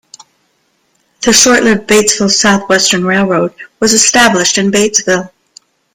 [1.21, 5.29] The short-lived Batesville Southwestern Railroad was established in Batesville.